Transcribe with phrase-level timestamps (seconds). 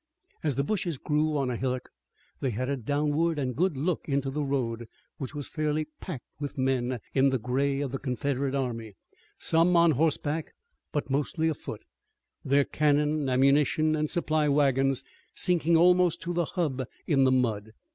[0.41, 1.89] As the bushes grew on a hillock
[2.39, 4.87] they had a downward and good look into the road,
[5.19, 8.95] which was fairly packed with men in the gray of the Confederate army,
[9.37, 10.55] some on horseback,
[10.91, 11.83] but mostly afoot,
[12.43, 15.03] their cannon, ammunition and supply wagons
[15.35, 17.71] sinking almost to the hub in the mud.